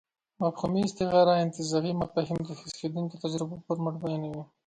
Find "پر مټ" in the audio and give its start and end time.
3.65-3.95